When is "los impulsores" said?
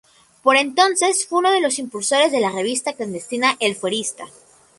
1.61-2.31